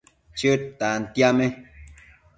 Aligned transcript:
Chëd 0.37 0.61
tantiame 0.79 1.45